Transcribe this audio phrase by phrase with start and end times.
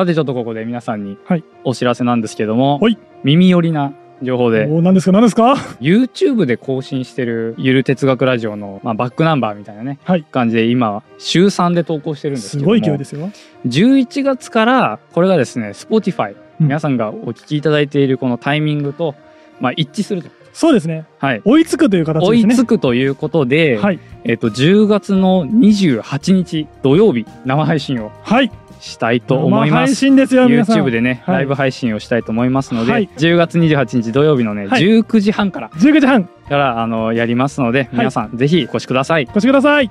[0.00, 1.44] さてちょっとここで皆さんにはい。
[1.62, 2.98] お知らせなんですけども、はい。
[3.22, 3.92] 耳寄りな
[4.22, 10.24] 情報でお何ですか何ですか？YouTube で更新してるゆる哲学ラジオの、まあ、バックナンバーみたいなね、はい。
[10.24, 13.30] 感じで今週3で投稿してるんですすけどもごい勢いですよ。
[13.66, 16.66] 11月からこれがですね Spotify、うん。
[16.66, 19.14] 皆さんがお聞きいただいているこのタイミングと、
[19.60, 21.04] まあ、一致すると、そうですね。
[21.18, 22.54] はい、追いつくという形追いですね。
[22.56, 24.00] つくということで、はい。
[24.24, 28.50] えっと10月の28日土曜日生配信をはい
[28.80, 30.06] したいと思います。
[30.06, 31.36] YouTube でね、はい。
[31.36, 33.08] ライブ配信をしたいと思いますので、はい。
[33.16, 34.82] 10月28日土曜日のね、はい。
[34.82, 35.70] 19時半から。
[35.70, 36.24] 19時半。
[36.24, 39.26] からあのやりますので、皆さんぜひお越しください。
[39.28, 39.90] お越しください。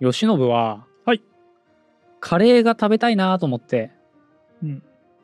[0.00, 1.22] 吉信は、はい。
[2.20, 3.90] カレーが食べたいなと思って、
[4.62, 4.82] うん。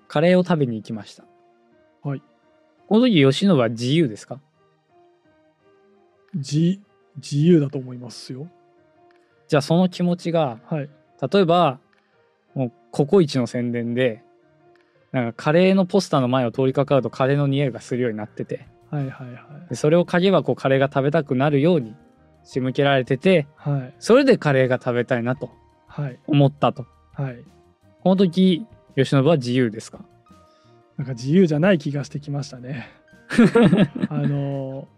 [0.08, 1.24] カレーを食べに行きました。
[2.02, 2.22] はい。
[2.88, 4.40] この時吉信は自由ですか？
[6.34, 6.80] 自
[7.22, 8.48] 自由だと思いますよ。
[9.48, 10.90] じゃあその気持ちがはい。
[11.32, 11.78] 例えば
[12.54, 14.22] もうココイチの宣伝で
[15.12, 18.66] なんかカレーのポスターの前を通りかかるとカレーの匂いがするようになってて。
[18.90, 19.34] はいはいは
[19.66, 19.68] い。
[19.68, 21.94] でそれを嗅げばこうカレーが食べたくなるように
[22.42, 23.94] 仕向けられててはい。
[23.98, 25.50] それでカレーが食べたいなと
[25.86, 26.18] はい。
[26.26, 26.86] 思ったと。
[27.12, 27.38] はい。
[28.02, 30.00] この時吉信は自由ですか？
[30.96, 32.88] なんか自由じゃない気がしてきましたね。
[34.10, 34.88] あの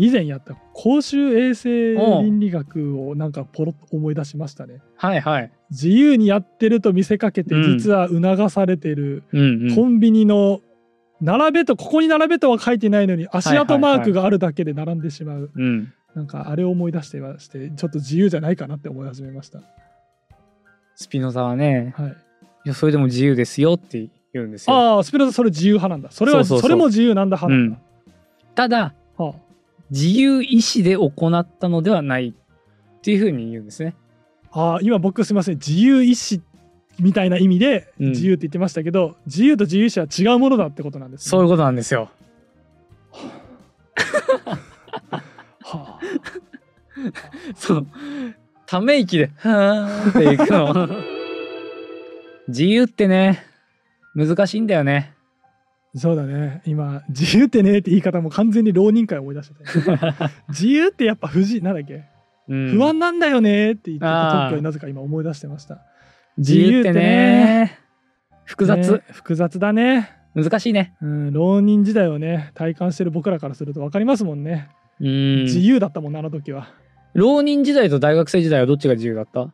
[0.00, 4.80] 以前やった公衆衛生倫理学をなんかポロッと思い出しましたね。
[4.96, 5.52] はいはい。
[5.70, 7.78] 自由にやってると見せかけてうん。
[7.78, 9.76] 実は促されてるうんうん。
[9.76, 10.62] コンビニの
[11.20, 15.50] 並べとここに並べとは書いてないのに足跡マークがあるだけで並んでしまう。
[15.54, 15.92] うん。
[16.14, 19.60] なんかあれを思い出してましてちょっと自由じゃないかなって思い始めました。
[20.96, 22.16] スピノザはねはい。
[22.64, 24.74] いやそれでも自由ですよって言うんですよ。
[24.74, 26.10] ああスピノザそれ自由派なんだ。
[26.10, 27.78] それはそれも自由なんだ派なんだ、
[28.54, 29.34] ただは
[29.90, 33.94] 自由意志で行ったのではないっていうふうに言うんですね。
[34.52, 35.54] あ、今僕すみません。
[35.56, 36.40] 自由意志
[36.98, 38.08] みたいな意味でうん。
[38.10, 42.10] 自由って言ってましたけど、自由と自由意志は違うものだってことなんです、ね、そういうことなんですよ。
[45.62, 46.00] は
[47.54, 47.86] そう
[48.66, 50.88] ため息で「はーん」っていくの
[52.48, 53.44] 自由ってね
[54.14, 55.14] 難しいんだよね。
[55.14, 55.19] あ、
[55.94, 56.62] そうだね。
[56.66, 60.30] 今自由ってねって言い方も完全に浪人会思い出してた。
[60.48, 62.04] 自由ってやっぱ不自なんだっけ、
[62.48, 62.70] うん。
[62.78, 64.50] 不安なんだよねって言ってたあー。
[64.54, 65.80] 時をなぜか今思い出してました。
[66.36, 67.76] 自由ってね
[68.44, 70.10] 複雑、ね複雑だね。
[70.36, 70.94] 難しいね。
[71.02, 74.68] うん、浪人時代をね体感してる僕らからすると分かりますもんね、
[75.00, 75.42] うん。
[75.44, 76.68] 自由だったもんなあの時は。
[77.14, 79.52] 浪人時代と大学生時代はどっちが自由だった？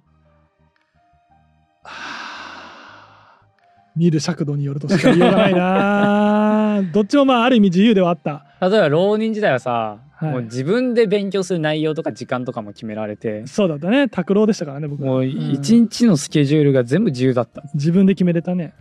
[3.97, 6.83] 見る尺度によるとしか言いようがないな。
[6.93, 8.45] どっちもまあある意味自由ではあった。
[8.61, 10.31] 例えば浪人時代はさ、はい。
[10.33, 14.09] もう自分で勉強する内容とか時間とかも決められてそうだったね。
[14.09, 15.29] 拓郎でしたからね僕もううん。
[15.29, 17.63] 一日のスケジュールが全部自由だった。
[17.75, 18.75] 自分で決めれたね。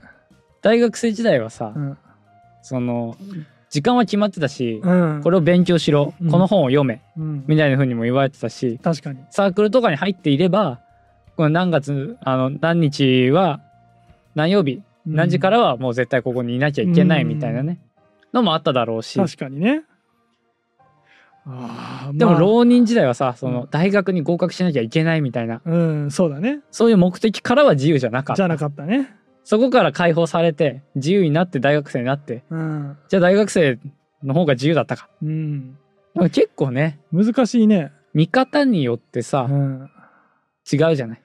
[0.62, 1.98] 大学生時代はさ、うん、
[2.62, 3.16] その
[3.70, 6.30] 時間は決まってたし、うん、これを勉強しろ、うん。
[6.30, 7.02] この本を読め。
[7.18, 9.20] うん、みたいな風にも言われてたし確かに。
[9.30, 10.82] サークルとかに入っていれば
[11.36, 13.60] この何月あの何日は
[14.36, 17.80] 何曜日うん何時からはもう絶対ここにいなきゃいけないみたいなね、
[18.34, 19.20] のもあっただろうし。
[19.20, 19.84] 確かにね。
[22.14, 22.40] でもまあ。
[22.40, 25.62] 浪人時代はさそのうん大学に合格しなきゃいけないみたいな。
[25.64, 26.60] うんそうだね。
[26.72, 28.38] そういう目的からは自由じゃなかった。
[28.38, 29.16] じゃなかったね。
[29.44, 32.44] そこから解放されて自由になって大学生になって。
[32.50, 33.80] うん、じゃあ大学生
[34.24, 35.08] の方が自由だったか。
[35.22, 35.78] うん、
[36.32, 39.90] 結構ね難しいね、見方によってさうん、
[40.72, 41.22] 違うじゃない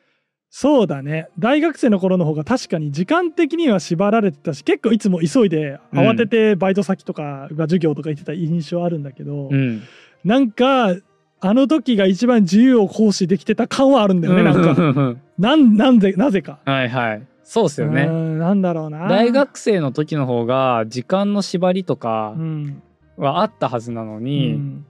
[0.52, 1.28] そうだね。
[1.38, 6.00] 大学生の頃の方が確かに時間的には縛られてたし結構いつも急いでうん。
[6.00, 9.82] 慌ててバイト先とかが授業とか行ってた印象あるんだけど、うん。
[10.24, 10.96] なんか
[11.42, 14.74] あの時が一番自由を行使できてた感はあるんだよね、なんか。
[14.74, 16.58] か なんなんでなぜか。
[16.64, 17.22] はいはい。
[17.44, 18.02] そうっすよね。
[18.02, 19.06] うんなんだろうな。
[19.08, 22.82] 大学生の時の方が時間の縛りとかうん。
[23.16, 24.84] はあったはずなのうに、ん。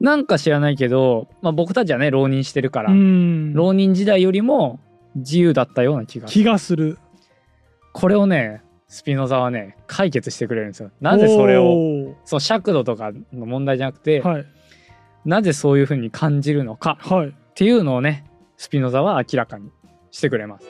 [0.00, 3.54] なんか知らないけど、まあ、僕たちはね浪人してるから、うん。
[3.54, 4.78] 浪人時代よりも
[5.18, 6.98] 自由だったような気が気がする。
[7.92, 10.90] これをねスピノザはね解決してくれるんですよ。
[11.00, 14.46] なぜそれををそう尺度とかの問題じゃなくて、はい。
[15.24, 17.28] なぜそういうふうに感じるのかはい。
[17.28, 18.24] っていうのをね
[18.56, 19.70] スピノザは明らかに
[20.10, 20.66] してくれます。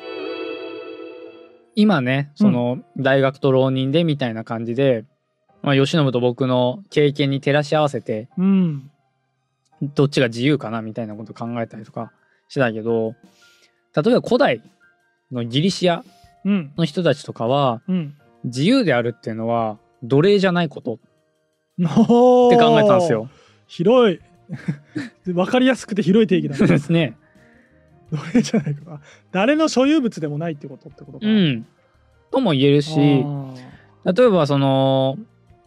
[1.74, 5.04] 今ねその大学と浪人でみたいな感じで、
[5.62, 8.90] まあ、吉信と僕の経験に照らし合わせてうん。
[9.80, 12.10] どっちが自由かなみたいなこと考えたりとか
[12.48, 13.14] してたけど
[14.02, 14.62] 例えば古代
[15.30, 16.04] のギリシア
[16.44, 16.72] うん。
[16.76, 18.14] の人たちとかはうん。
[18.44, 20.94] 自由であるっていうのは奴隷じゃないこと。
[20.94, 21.00] っっ
[21.78, 23.28] て考えたんですよ。
[23.66, 24.20] 広い。
[25.32, 27.16] 分かりやすくて広い定義だそうですね。
[28.10, 29.00] 奴隷じゃないか。
[29.32, 31.26] 誰の所有物でもないってことってことか。
[31.26, 31.66] うん。
[32.30, 33.24] とも言えるし、
[34.04, 35.18] あ例えばその、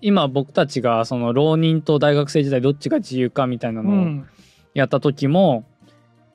[0.01, 4.25] 今僕たちがその浪人と大学生時代どっちが自由かみたいなのを
[4.73, 5.63] やった時も、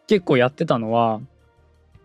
[0.07, 1.21] 結構やってたのは、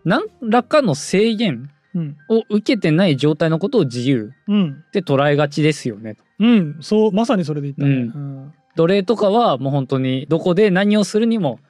[0.04, 2.16] 何らかの制限うん。
[2.30, 4.82] を受けてない状態のことを自由うん。
[4.88, 6.16] って捉えがちですよね。
[6.38, 6.78] うん。
[6.80, 8.36] そうまさにそれで言ったね、うん。
[8.36, 8.54] うん。
[8.76, 11.60] 奴隷とかはもう本当にどこで何をするにも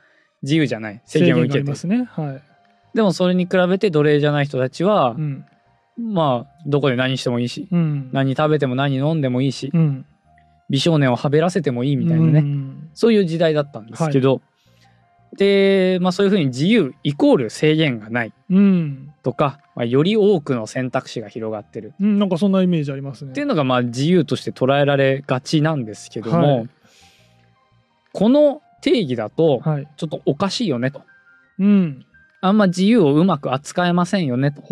[0.43, 1.03] 自由じゃない。
[1.05, 1.65] 制限を受けて。
[1.65, 2.09] ますね。
[2.13, 2.43] はい、
[2.95, 5.45] でもそれに比べて奴隷じゃない人たちはう、ん。
[5.99, 8.11] まあどこで何してもいいしうん。
[8.13, 10.07] 何食べても何飲んでもいいしうん。
[10.71, 12.91] 美少年をはべらせてもいいみたいなね、うん。
[12.95, 14.41] そういう時代だったんですけど、
[15.37, 18.33] で、まあ、そういうふうに自由イコール制限がない。
[18.51, 19.15] うん。
[19.23, 21.95] とか、まあ、より多くの選択肢が広がってる。
[22.01, 23.31] うんなんかそんなイメージありますね。
[23.31, 26.69] っていうのがまあ自由として捉えられがちなんですけども、はい。
[28.13, 29.89] この定義だとはい。
[29.97, 31.03] ちょっとおかしいよねと。
[31.59, 32.05] うん。
[32.45, 34.63] あんま自由をうまく扱えませんよねと。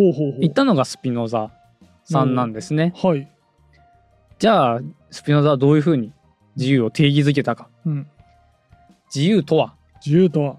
[0.41, 1.53] 言ったのがスピノザ
[2.05, 2.93] さんなんですね。
[2.97, 3.31] はい、
[4.41, 4.81] じゃあ
[5.13, 6.13] スピノザはどういうふうに
[6.57, 7.69] 自由を定義づけたか。
[7.87, 8.09] うん、
[9.15, 10.57] 自由とは自由とは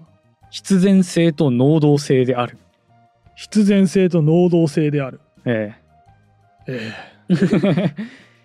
[0.50, 2.58] 必然性と能動性である。
[3.36, 5.20] 必然性と能動性である。
[5.44, 5.74] え
[6.68, 6.72] え。
[6.72, 6.92] え
[7.28, 7.32] え。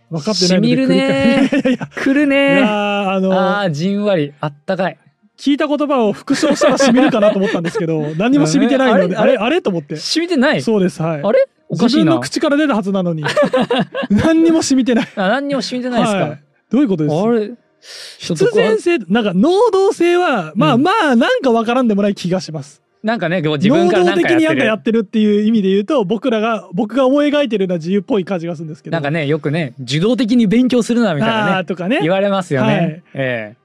[0.09, 4.97] 分かってないのでしみるね繰り返いやいやるいねやーあのあーじんわりあったかい。
[5.37, 9.37] 聞いた言葉を復唱したらしみるかなと思ったんですけど 何にもしみてないので、うんあれ？
[9.37, 9.61] あれ？
[9.61, 9.97] と思って。
[9.97, 10.61] 染みてない？
[10.61, 11.21] そうですはい。
[11.21, 11.47] あれ？
[11.69, 11.99] おかしいな。
[11.99, 12.19] 自分の。
[12.21, 13.23] 口から出たはずなのに。
[14.09, 15.07] 何にもしみてない。
[15.15, 16.39] あ何にも染みてないですか、はい。
[16.71, 17.15] どういうことです？
[17.15, 17.51] あれ？
[18.19, 20.83] 必然性なんか能動性はまあうん。
[20.83, 22.81] まあなんかわからんでもない気がします。
[23.03, 25.01] なんかね自分から的になんかやってる。
[25.01, 28.93] っていう意味で言うと僕らが僕が思い描いてるような自由っぽい感じがするんですけど。
[28.93, 31.99] なんかねよくね受動的に勉強するなみたいあなねーとかね。
[32.01, 32.83] 言われますよね、はい。
[32.83, 33.55] ええ。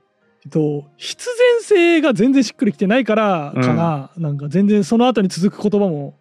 [0.45, 6.15] えっと必然性が全然しっくりきてないからかな、なんか全然その後に続く言葉も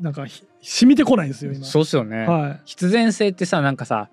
[0.00, 1.64] なんかひ染みてこないんですよ今。
[1.64, 4.08] そうっすよね、は必然性ってさなんかさ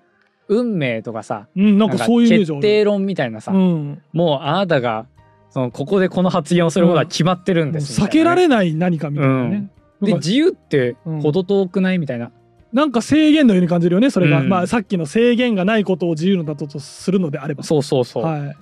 [0.48, 5.06] 運命とかさい、うん、なんかそういう決定論みたいなさ、うん、もうあなたが
[5.50, 9.70] そのここでこの発言をすることは決まってるんです避けられれない何かみたいなね、
[10.02, 11.20] で自由ってうん。
[11.22, 12.32] 程遠くないみたいな、
[12.72, 14.48] なんか制限のように感じるよねそれが、うん。
[14.48, 17.62] まあさっきの制限がないことを自由のだとするのであれば。
[17.62, 18.56] そうそうそう、はい。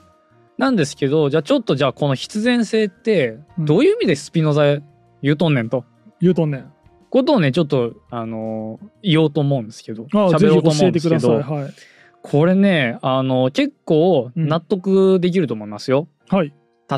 [0.58, 4.78] なんですけどじゃあちょっとじゃあこの必然性ってどういう意味でスピノザ
[5.22, 5.84] 言うとんねんと、
[6.20, 6.72] 言うとんねん
[7.10, 11.74] ことをねちょっとあのー言おうと思うんですけど喋ろうと思うんですけどはい。
[12.22, 16.52] これねあの結構うん納得できると思いますよ、はい、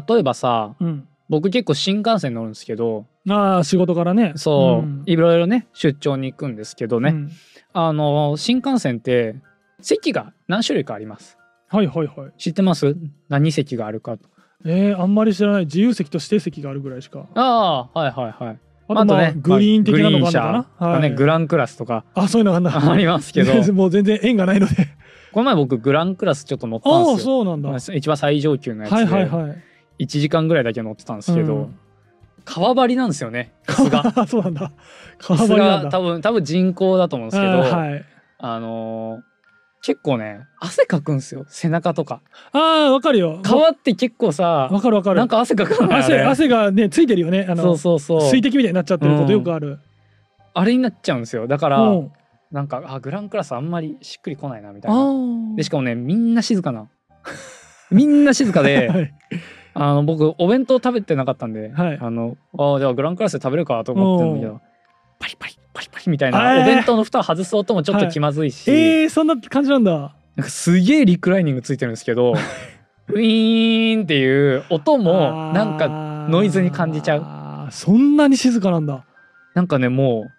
[0.09, 4.33] 例えばさうん、僕結構新幹線乗るんですけどああ仕事からね。
[4.35, 5.03] そう、ん。
[5.07, 7.31] いろいろね出張に行くんですけどね、うん。
[7.73, 9.37] あの新幹線って
[9.81, 11.39] 席が何種類かあります。
[11.69, 12.33] はいはいはい。
[12.37, 12.97] 知ってます？
[13.29, 14.19] 何席があるか
[14.65, 15.67] えー、あんまり知らない。
[15.67, 17.29] 自由席と指定席があるぐらいしか。
[17.35, 18.59] ああはいはいはい
[19.01, 20.29] あとまあグリーン的なのが
[20.79, 21.15] あるね、はい。
[21.15, 22.05] グランクラスとか。
[22.15, 22.93] あそういうのがあんだ。
[22.93, 23.73] ありますけど。
[23.73, 24.89] も う全然縁がないので。
[25.33, 27.19] この前僕グランクラスちょっと乗ったんああですよ。
[27.19, 27.71] そうなんだ。
[27.71, 29.63] はい一番最上級のやつで、はいはい
[29.99, 31.75] 1時間ぐらいだけ乗ってたんですけど、うん。
[32.45, 34.13] 川張りなんですよねが。
[34.27, 34.73] そうなんだ。
[35.19, 35.85] 川張りなんだ。
[35.85, 38.05] が多分多分人工だと思うんですけどはい。
[38.39, 39.32] あのー
[39.83, 41.45] 結構ね汗かくんですよ。
[41.49, 42.23] 背中とか。
[42.53, 43.41] あーわかるよ。
[43.43, 45.17] 川って結構さわかるわかる。
[45.17, 46.23] なんか汗かくの汗れ。
[46.23, 47.47] 汗がねついてるよね。
[47.51, 48.21] あそうのそうそう。
[48.23, 49.81] 水滴みたいになっちゃってることよくある、
[50.55, 51.49] あれになっちゃうんですよ。
[51.49, 52.13] だから、うん。
[52.53, 55.03] なんかあグランクラスあんまりしっくりこないなみたあいな。
[55.03, 55.57] ー。
[55.57, 56.89] でしかもねみんな静かな。
[57.91, 59.15] みんな静かで はい。
[59.75, 61.99] あの僕お弁当食べてなかったんで、はい。
[62.01, 64.61] あのあじゃあグランクラスで食べるかと思ってるんだけおど
[65.19, 66.63] パリパリパリパリみたいえなー。
[66.63, 70.15] お弁当の蓋を外す音もちょっと気まずいし、えー、そんな感じなんだ。
[70.37, 72.33] なんかすげえリクライニングついてるんですけど
[73.09, 75.89] ウィーンっていう音もなんか
[76.31, 77.69] ノイズに感じちゃう。
[77.69, 79.05] うそんなに静かなんだ。
[79.55, 80.33] なんかねもう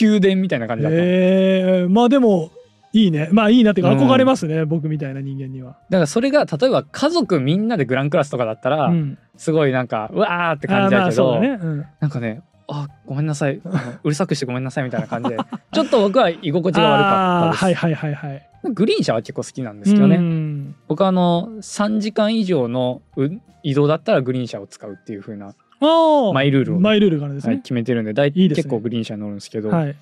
[0.00, 2.50] 宮殿みたいな感じだった、えー、まあでも
[2.92, 3.28] いいね。
[3.32, 3.98] まあいいなっていうかうん。
[3.98, 13.60] 憧れますね、僕みたいな人間には、だからそれが例えば家族みんなでグランクラスとかだったら、うん、すごいなんかうわーって感じだけど、そうだね、うん、なんかねあごめんなさい。
[14.04, 15.36] うるさくしてごめんなさいみたいな感じで。
[15.72, 18.46] ちょっと僕は居心地が悪かったです、はいはいはいはい。
[18.72, 20.74] グリーン車は結構好きなんですけどね、うん。
[20.88, 23.28] 僕はあの3時間以上のう
[23.62, 28.54] 移動だったらグリーン車を使うっていう風なマイルールを、マイルールからですはい、ね決めてるんで大いね。
[28.54, 29.96] 結構グリーン車に乗るんですけど、はい。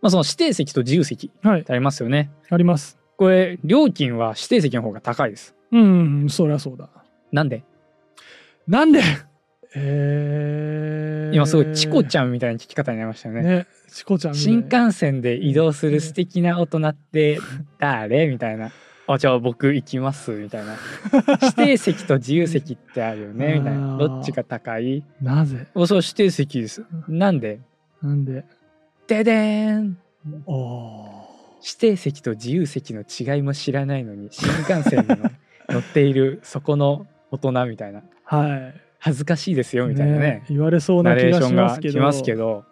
[0.00, 1.64] まあ、その指定席と自由席っはい。
[1.64, 2.30] てありますよね。
[2.50, 2.98] あります。
[3.16, 5.54] これ料金は指定席の方が高いです。
[5.70, 6.88] うんそりゃそうだ。
[7.30, 7.62] なんで？
[8.66, 9.00] なんで？
[9.74, 13.42] えー、今すごいチコちゃゃんみたいな聞き方になりましたよね。
[13.42, 17.38] ねチコちゃん新幹線で移動する素敵な大人って
[17.78, 18.26] 誰？
[18.28, 18.70] みたいな。
[19.06, 20.30] ああじゃあ僕行きます？
[20.32, 20.76] みたいな。
[21.42, 23.54] 指定席と自由席ってあるよね？
[23.54, 23.96] みたいな。
[23.96, 25.04] どっちが高い？
[25.20, 25.66] なぜ？
[25.74, 26.84] おそう指定席です。
[27.08, 27.60] なんで？
[28.02, 28.44] なんで？
[29.06, 29.98] ででーん。
[30.46, 31.22] おー。
[31.62, 35.30] 指定席と自由席の違いも知らないのに新幹線にの
[35.68, 38.02] 乗っているそこの大人みたいな。
[38.24, 40.44] はい恥ずかしいですよみたいなね。
[40.48, 42.22] 言われそうな気がしますけど。
[42.22, 42.64] けど。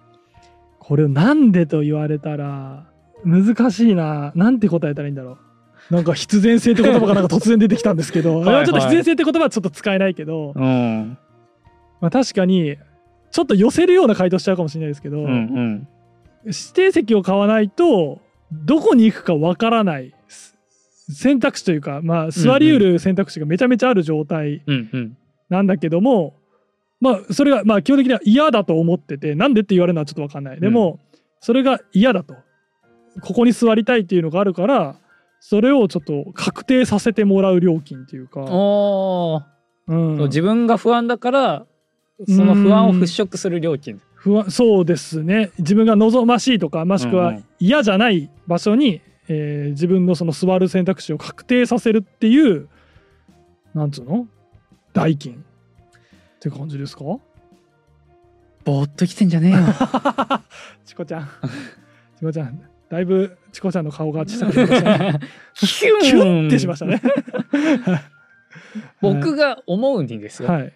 [0.78, 2.86] これをなんでと言われたら
[3.24, 4.30] 難しいな。
[4.36, 5.38] なんて答えたらいいんだろ
[5.90, 5.94] う。
[5.94, 8.42] なんか必然性って言葉がなんか突然出てきたんですけど。
[8.46, 8.64] はいはい。
[8.64, 11.18] ちょっと必然性って言葉はちょっと使えないけど、うん。
[12.00, 12.76] まあ、確かに
[13.32, 15.88] ちょっと寄せるような回答しちゃうかもしれないですけど、うんうん
[16.44, 20.14] 指定席を買わないとどこに行くかわからない。
[20.26, 20.56] す
[21.12, 24.62] 選択肢というか、まあ、座りうる選択肢がめちゃめちゃある状態
[25.50, 26.34] なんだけども、
[27.00, 30.60] まあそれがまあ基本的には嫌だと思っててなんでって言われるのはちょっとわかんない。
[30.60, 30.98] でも、
[31.40, 32.34] それが嫌だと。
[33.22, 34.94] ここに座りたいっていうのがあるから
[35.40, 38.40] それをちょっと確定させてもらう料金っていうか、
[39.88, 40.16] うん。
[40.28, 41.66] 自分が不安だから
[42.28, 44.00] その不安を払拭する料金。
[44.14, 45.50] 不安そうですね。
[45.58, 47.44] 自分が望ましいとかもしくはうんうん。
[47.58, 52.68] 嫌じゃない場所に、えー自分のその座る選択肢を確定させるっていう
[53.74, 54.28] なんつうの？
[54.92, 57.04] 代金って感じですか？
[58.64, 59.58] ぼーっと生きてんじゃねえよ。
[60.84, 61.28] チコちゃん。
[62.18, 62.60] チコちゃん。
[62.90, 65.20] だいぶチコちゃんの顔が小さくなりましたね。
[65.54, 66.48] キュン。
[66.48, 67.00] ってしましたね。
[69.00, 70.72] 僕が思うにですよ、はい。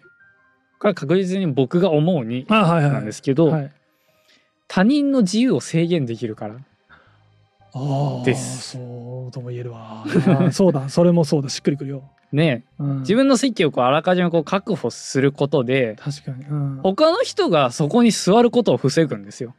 [0.79, 3.71] これは確実に僕が思うになんですけど、はい。
[4.67, 6.55] 他人の自由を制限できるから
[8.23, 8.77] です。
[8.77, 10.05] そうとも言えるわ。
[10.51, 19.55] そうだそれもそうだしっくりくるよ、 ねうん、自分の席をこうあらかじめこう確保することで確かに、うん、他の人がそこに座ることを防ぐんですよ。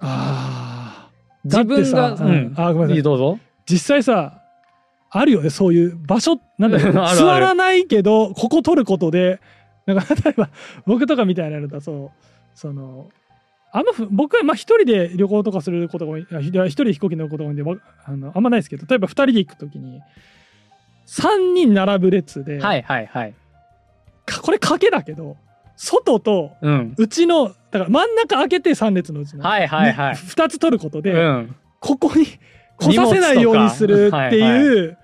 [0.00, 1.10] ああ
[1.44, 2.54] 自分が、うん。
[2.56, 3.02] あごめんなさい。
[3.02, 3.38] どうぞ。
[3.68, 4.40] 実際さ
[5.10, 9.40] あるよねそういう場所なんだろう座らないけどここ取ることで
[9.86, 10.50] なんか例えば
[10.86, 12.12] 僕とかみたいなのだと
[12.54, 13.08] その
[13.72, 20.00] あんまふ僕はまあ一人で旅行とかすることが多い一人で飛行機乗ることが多いんでわあのあんまないですけど例えば二人で行くときに
[21.06, 23.34] 3人並ぶ列で、はいはいはい。
[24.24, 25.36] かこれ賭けだけど
[25.76, 26.94] 外とうん。
[26.96, 30.14] うちのだから真ん中開けて3列のうちの、はいはいはい。
[30.14, 31.56] 2つ取ることで、うん。
[31.80, 32.26] ここに
[32.78, 34.98] 来させないようにするっていう、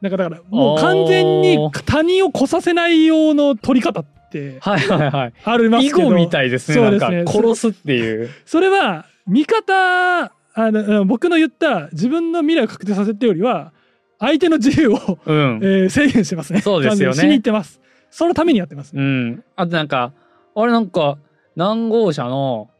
[0.00, 5.32] なんかだからもう完全に他人を来させない用の取り方ってはいはいはい。
[5.44, 6.74] あります囲けど碁みたいですね。
[6.76, 8.30] そうですねか殺すっていう。
[8.44, 13.72] それは味方あの僕の言った自分の未来を確定させてよりは
[14.18, 15.60] 相手の自由を、うん。
[15.62, 16.60] えー制限してますね。
[16.60, 17.80] そうですよねしに行ってます。
[18.10, 19.00] そのためにやってますう。
[19.00, 19.44] ん。
[19.56, 20.12] あとなんか、
[20.54, 21.18] あれなんか、
[21.56, 22.70] 何号車の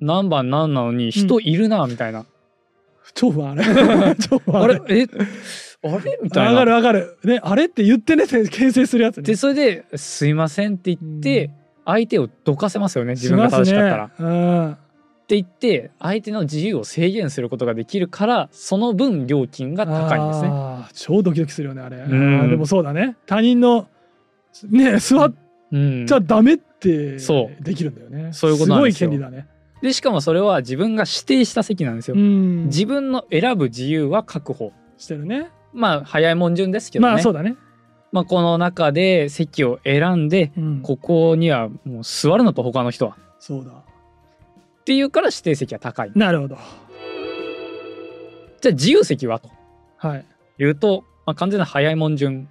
[0.00, 2.26] 何番何なのに人いるな、みたいな。
[3.14, 3.64] 超不安あれ。
[4.16, 4.80] 超不安あれ？
[4.88, 5.06] え？
[5.84, 6.18] あれ？
[6.22, 6.52] みたいな。
[6.52, 7.18] わかるわかる。
[7.24, 9.22] ね、あれって言ってね、牽制するやつね。
[9.24, 13.10] で、それで、すいませんって言って、うん相手をどかせますよね。
[13.10, 14.10] 自分が正しかったら。
[14.18, 14.24] う
[14.70, 14.76] ん
[15.26, 20.48] て言って、相手の自由を制限することができるから、その分料金が高いんですね。
[20.50, 23.86] あー超ドキドキするよねあれ、んあーでもそうだね他人の
[24.70, 25.34] ね座っ
[25.72, 29.46] うんちゃダメってそうできるんだよねそういうことなんですよすごい権利だね
[29.82, 32.16] で、しかもそれは自分が指定した席なんですよ。
[32.16, 34.72] うん自分の選ぶ自由は確保。
[34.96, 37.12] してるねまあ、早いもん順ですけどね。
[37.12, 37.56] まあそうだね、
[38.12, 43.16] まあ、この中で席を選んで、うん、ここにはもう座るのと他の人は。
[43.40, 43.72] そうだ。
[43.72, 43.74] っ
[44.84, 46.12] ていうから指定席は高い。
[46.14, 46.56] なるほど。
[48.60, 49.50] じゃあ自由席はと
[49.96, 50.26] はい。
[50.58, 52.48] いうと、まあ、完全な早いもん順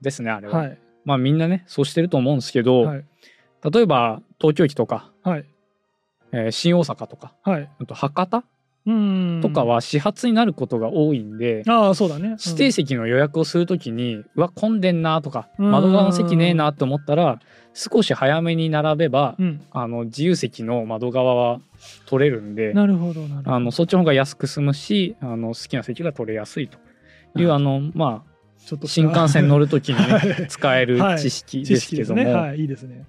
[0.00, 0.58] ですね、あれは。
[0.58, 0.78] はい。
[1.04, 3.04] まあみんなね、そうしてると思うんですけど、はい。
[3.70, 5.44] 例えば東京駅とか、はい。
[6.32, 7.68] えー新大阪とか、はい。
[7.80, 8.44] あと博多うん
[8.84, 12.36] とかは始発になることが多いんで、ああそうだね。
[12.44, 15.70] 指定席の予約をするときに、うわ、混んでんなとか、うん。
[15.70, 17.40] 窓側の席ねえなと思ったら、
[17.72, 21.60] 少し早めに並べば、うん、あの自由席の窓側は
[22.06, 26.78] 取れるんで、なるほどあのそっちの方が安く済むし、あの好きな席が取れやすいと
[27.40, 28.34] いう、ああの、まあ、
[28.66, 30.46] ちょっと新幹線乗るときにね、 はい。
[30.48, 31.18] 使えるはい。
[31.18, 32.34] 知識知ですけども、識ですね。
[32.34, 33.06] はいいいですね。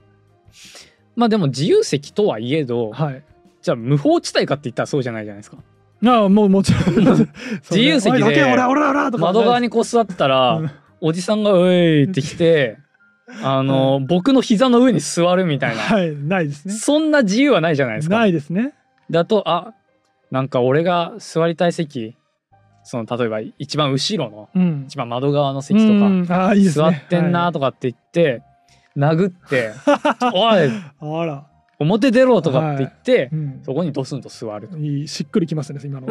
[1.16, 3.24] まあでも自由席とはいえど、はい
[3.66, 5.58] じゃあ無法地帯かって言ったらそうじゃないじゃないですか。
[6.06, 6.84] ああもうもちろん。
[6.84, 7.28] 自
[7.72, 8.46] 自由席で
[9.18, 10.72] 窓側にこう座ってたら、うん。
[11.02, 12.78] おじさんが「うい」って来て
[13.42, 16.76] あの、僕の膝の上に座るみたいな、はいないですね。
[16.76, 18.20] そんな自由はないじゃないですか。
[18.20, 18.76] ないですね。
[19.10, 19.74] だとあ
[20.30, 22.16] なんか俺が座りたい席
[22.84, 24.84] その例えば一番後ろのうん。
[24.86, 26.28] 一番窓側の席とか、うん。
[26.30, 26.70] ああいいね。
[26.70, 28.44] 座ってんなとかって言って、
[28.96, 29.72] 殴って
[30.36, 30.44] 「おい。
[30.44, 30.70] はい。
[31.02, 33.62] あら表出ろとかって言って、うん。
[33.64, 34.78] そこにドスンと座ると。
[34.78, 36.08] いいしっくりきますね今の。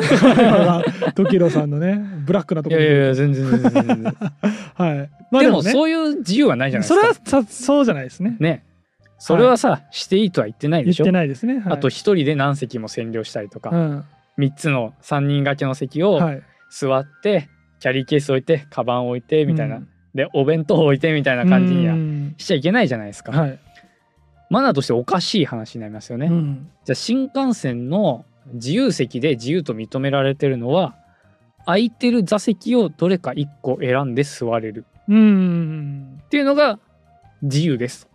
[1.14, 2.83] 時宏さんのねブラックなところ。
[2.83, 4.04] いやいや全然全然全然。
[4.75, 5.11] はい。
[5.30, 5.71] まあでもね。
[5.71, 7.25] そういう自由はないじゃないですか。
[7.25, 8.37] それはさそうじゃないですね。
[8.40, 8.64] ね。
[9.18, 11.04] それはさ、していいとは言ってないでしょ。
[11.04, 11.12] 言って。
[11.12, 14.04] ないですね、はい、あと一人で何席も占領したりとか、うん。
[14.37, 16.42] 三つの三人掛けの席をはい。
[16.71, 17.49] 座って、
[17.80, 19.88] キャリーケース置いて、カバン置いてみたいな、うん。
[20.14, 22.35] でお弁当置いてみたいな感じにはうん。
[22.37, 23.33] しちゃいけないじゃないですか。
[23.33, 23.59] はい、
[24.51, 26.27] マナーとしておかしい話になりますよね。
[26.27, 26.71] うん。
[26.85, 30.95] じゃあ新幹線の自由席で自由と認められてるのは
[31.67, 34.85] 空いてる座席をどれか1個選んで座れる。
[35.09, 36.21] うん。
[36.25, 36.79] っていうのが
[37.43, 38.07] 自由です。
[38.07, 38.11] と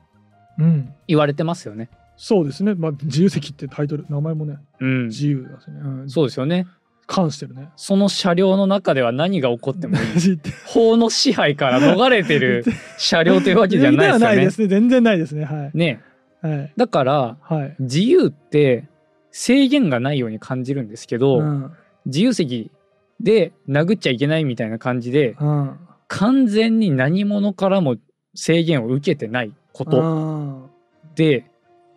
[0.59, 0.93] うん。
[1.07, 1.89] 言われてますよね。
[2.17, 6.67] そうですね、まあ、自由席ってタイトル名前もねうん、自由だしね、うん、そうですよね。
[7.07, 7.69] 関してるね。
[7.75, 10.01] その車両の中では何が起こってもいい。
[10.67, 12.65] 法の支配から逃れてる
[12.99, 14.45] 車両というわけじゃないですよではないね。
[14.45, 14.67] ですね。
[14.67, 15.45] 全然ないですね。
[15.45, 15.77] はい。
[15.77, 16.01] ね
[16.41, 16.73] はい。
[16.75, 17.75] だからはい。
[17.79, 18.87] 自由って
[19.31, 21.71] 制限がないように感じるんですけど、うん。
[22.05, 22.71] 自由席
[23.19, 25.79] で殴っちゃいけないみたいな感じでうん。
[26.07, 27.97] 完全に何者からも
[28.33, 30.65] 制限を受けてないことうん。
[30.65, 30.69] っ
[31.15, 31.45] て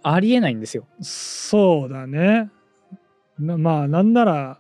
[0.03, 0.85] ありえないんですよ。
[1.01, 2.51] そうだね。
[3.39, 4.59] なまあなんなら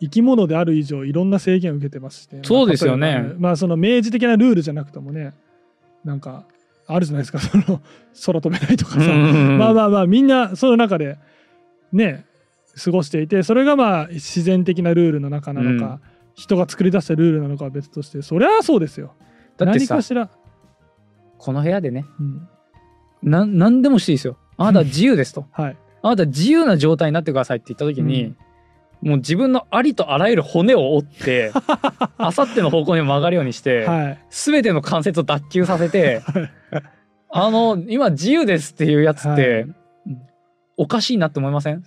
[0.00, 2.40] 生き物である以上いろんな制限を受けてますしね。
[2.44, 3.32] そうですよね。
[3.38, 5.34] まあその明示的なルールじゃなくてもね
[6.04, 6.46] なんか
[6.88, 7.38] あるじゃないですか。
[7.40, 7.80] その
[8.26, 11.18] 空飛べないとかさ、まあまあまあみんなその中で
[11.92, 12.24] ね
[12.82, 16.00] 過ごしていてそれがまあ自然的なルールの中なのか、
[16.34, 19.14] 人が作り出したルールなのかは別としてそりゃそうですよ。
[19.58, 20.30] だってかしら、
[21.36, 22.48] この部屋でねうん。
[23.22, 24.38] な何でもしていいですよ。
[24.56, 25.46] あなたは自由ですと。
[25.52, 25.76] はい。
[26.02, 28.34] あなたは自由な状態になってくださいって言った時に、
[29.00, 31.52] もう自分のありとあらゆる骨を折って
[32.18, 34.18] あさっての方向に曲がるようにして、はい。
[34.30, 36.22] 全ての関節を脱臼させて
[37.30, 39.66] あの今自由ですっていうやつって、
[40.76, 41.84] おかしいなって思いません？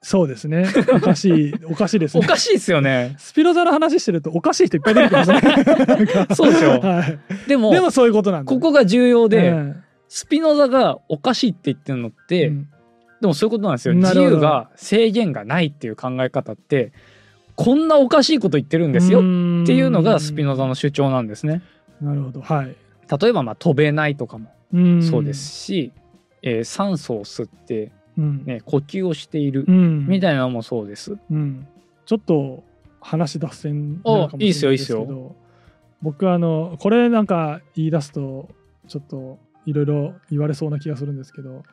[0.00, 0.64] そうですね。
[0.94, 3.14] おかしい おかしいですおねかしいですよね。
[3.18, 5.40] スピノザの話してるとおかしい人いっぱい出てきますね。
[6.34, 8.48] そうですよはい、でもでもそういうことなんだ。
[8.48, 9.82] ここが重要で、うん。
[10.08, 12.68] スピノザがおかしいって言ってるのって、うん
[13.20, 13.94] でもそういうことなんですよ。
[13.94, 16.92] 自由が制限がないっていう考え方って
[17.56, 19.22] こんなおかしいこと言ってるんですよっ
[19.66, 21.62] ていうのがスピノザの主張なんですね。
[22.00, 22.40] なるほど。
[22.40, 22.76] はい。
[23.20, 25.02] 例えばまあ飛べないとかもうん。
[25.02, 25.92] そうですし、
[26.42, 28.44] えー酸素を吸って、うん。
[28.44, 30.06] ね、呼吸をしているうん。
[30.06, 31.16] みたいなのもそうです。
[31.30, 31.66] うん、
[32.06, 32.62] ちょっと
[33.00, 35.34] 話脱線になるかもしれないいいっすよいいっですすよ。
[36.00, 38.48] 僕あのこれなんか言い出すと
[38.86, 41.64] ちょっといろいろ言われそうな気がするんですけど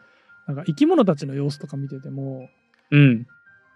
[0.48, 2.50] なんか生き物たちの様子とか見てても
[2.92, 3.28] うん、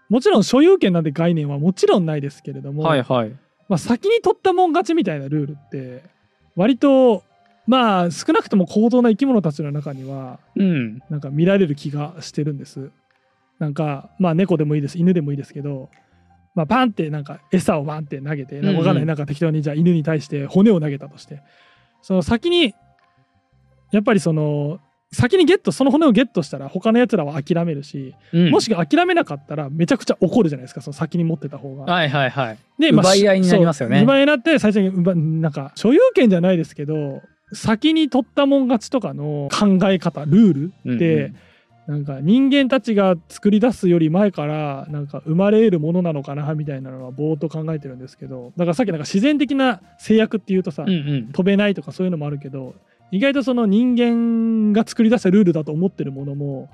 [0.08, 3.30] もちろん所有権なんて概念はもちろんないですけれども、はいはい。
[3.68, 6.02] まあ、先に取ったもん勝ちみたいなルールって
[6.56, 7.22] 割と
[7.66, 12.90] まあ少なくとも高等な生き物たちの中にはうん、なんか見られる気がしてるんです。
[13.58, 14.98] なんかまあ猫でもいいです。
[14.98, 15.90] 犬でもいいですけど、
[16.54, 18.78] まあ、パンってなんか餌をバンって投げてうんうん。
[18.78, 19.06] わかんない。
[19.06, 21.42] なんか適当にじゃあ犬に対して骨を投げたとして。
[22.02, 22.74] その先に
[23.92, 24.80] やっぱりその
[25.12, 31.92] 先にゲットその骨をゲットしたら他のやつらは諦めるし、うん、もし諦めなかったらめちゃくちゃ怒るじゃないですかその先に持ってた方が。
[31.92, 32.58] はいはいはい。
[32.78, 41.36] で奪い合いになりますよね奪い合いになって最初に奪なんか所有権じゃないですけど先に取ったもん勝ちとかの考え方ルールうんって、うん
[41.90, 50.94] なんか人間たちが作り出すより前からなんか生まれ得るものなのかなみたいなのはぼーっと考えてるんですけどだからさっきなんか自然的な制約っていうとさ、うんう
[51.30, 52.76] ん、飛べないとかそういうのもあるけど
[53.10, 56.70] 意外とその人間が作り出したルールだと思ってるものも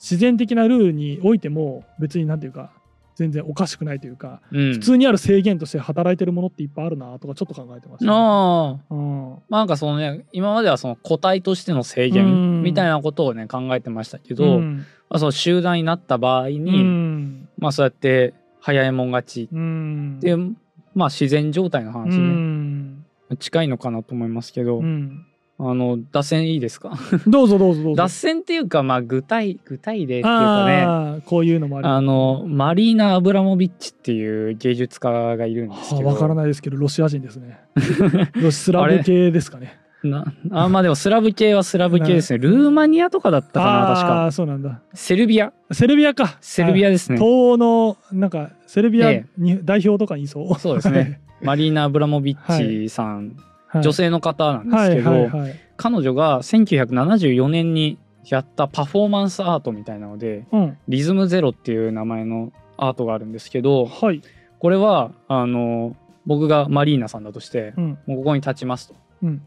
[0.00, 2.70] 自然的なルールにおいても別になんていうか
[3.16, 8.78] 全然おかしくないというか、うん、普通にある制限として働いてるものっていっぱいあるなとかちょっと考えてました、ああ。
[8.88, 9.30] うん。
[9.50, 12.12] まあなんかそのね今まではその個体としての制うん。
[12.12, 14.86] 限みたいなことをね考えてましたけど、うん。
[15.10, 17.48] まあ、その集団になった場合うに、ん。
[17.58, 19.48] まあそうやって早いもん勝ち。
[19.52, 20.14] うん。
[20.16, 20.56] っていう、
[20.94, 23.04] まあ自然状態のう話ね、ん。
[23.38, 25.26] 近いのかなと思いますけど、うん
[25.62, 26.92] あの脱線いいですか？
[27.28, 28.02] どうぞどうぞどうぞ。
[28.02, 30.72] 脱線っていうかまあ具体具体例っていうかね。
[30.82, 31.86] ああこういうのもある。
[31.88, 36.08] あのマリーナ・アブラモビッチっていう芸術家がいるんですけど。
[36.08, 37.58] わからないですけどロシア人ですね。
[38.40, 39.76] ロシスラブ系ですかね。
[40.02, 42.38] なあまあでもスラブ系はスラブ系ですね。
[42.42, 44.26] ルーマニアとかだったかな確あか。
[44.26, 44.80] あそうなんだ。
[44.94, 45.52] セルビア。
[45.72, 46.38] セルビアか。
[46.40, 47.18] セルビアはいですね。
[47.18, 50.58] 東欧のなんかセルビアえに代表とかにいそう。
[50.58, 51.20] そうですね。
[51.42, 53.30] マリーナ・アブラモビッチさん、はい
[53.74, 55.28] 女性の方なんですはいけど、
[55.76, 60.78] 彼女が1974年にやったパフォーマンスアートみたいなのでうん。
[60.88, 64.22] リズムゼロっていう名前のアートがあるんですけどはい。
[64.58, 67.98] これはあの僕がマリーナさんだとしてうん。
[68.06, 68.94] もうここに立ちますと。
[69.22, 69.42] うん。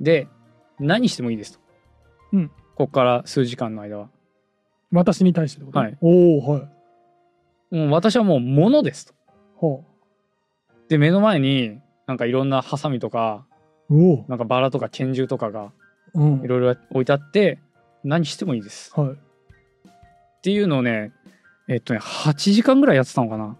[0.00, 0.28] で
[0.78, 1.60] 何してもいいですと。
[2.32, 2.48] うん。
[2.48, 2.54] こ
[2.86, 4.08] こから数時間の間は。
[4.92, 5.78] 私に対してってこと？
[5.78, 5.96] はい。
[6.00, 7.74] おおはい。
[7.74, 9.14] もう私はもう物ですと。
[9.56, 9.84] ほ
[10.88, 13.44] で、目の前になんかいろんなハサミとか、
[14.28, 15.72] なんかバラとか拳銃とかが
[16.16, 16.44] うん。
[16.44, 17.58] いろいろ置いてあって、
[18.02, 18.92] 何してもいいです。
[18.98, 19.10] はい。
[19.10, 19.14] っ
[20.42, 21.12] ていうのをね、
[21.68, 23.56] えっとね、8時間ぐらいやってたのかな。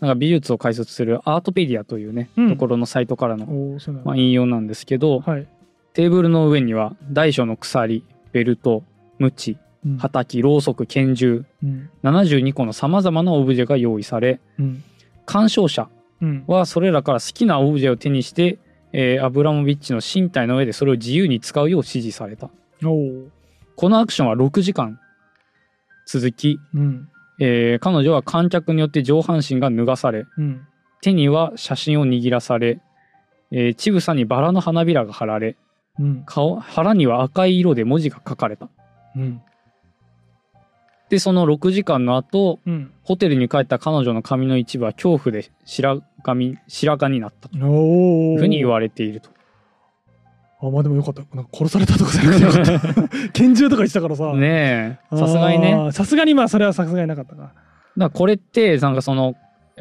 [0.00, 2.50] なんか美術を解説するアートペディアというね、うん。
[2.50, 3.46] ところのサイトからの、
[4.04, 5.46] まあ、引用なんですけど、はい。
[5.92, 8.82] テーブルの上には大小の鎖、ベルト、
[9.18, 9.98] 鞭、うん。
[9.98, 11.90] 畑、ろうそく、拳銃、うん。
[12.02, 14.82] 72個の様々なオブジェが用意され、うん。
[15.24, 16.01] 鑑賞者うん
[16.46, 18.58] はそれらから好きなオブジェを手にして、
[18.92, 22.50] えーアブラモビッチの身体の上でそれを自由に使うよう指示された。
[23.76, 25.00] このアクションは6時間
[26.06, 27.08] 続き、うん。
[27.40, 30.66] えー彼女は観客によって上半身が脱がされ、うん。
[31.00, 32.80] 手には写真を握らされ、
[33.50, 35.56] えー、乳房にバラの花びらが貼られ、
[35.98, 36.22] うん。
[36.24, 38.68] 顔、腹には赤い色で文字が書かれた。
[39.16, 39.42] うん
[41.12, 42.90] で、その6時間の後、うん。
[43.02, 47.58] ホテルに帰った彼女の髪の一部は恐怖で白髪、白髪になったと。
[47.58, 49.28] いうふうに言われていると。
[50.62, 51.22] あまあでもよかった。
[51.36, 53.08] なんか殺されたとかじゃなくてよかった。
[53.34, 54.32] 拳銃とか言ってたからさ。
[54.32, 55.88] ねえ、さすがにね。
[55.92, 57.52] さすがにまあそれはさすがになかったか。
[57.94, 59.34] らこれって、なんかその、